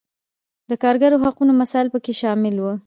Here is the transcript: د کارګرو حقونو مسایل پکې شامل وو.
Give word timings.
د 0.69 0.71
کارګرو 0.83 1.21
حقونو 1.23 1.51
مسایل 1.61 1.87
پکې 1.93 2.13
شامل 2.21 2.55
وو. 2.59 2.73